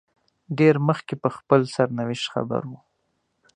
[0.57, 2.79] ډېر مخکې په خپل سرنوشت خبر وو.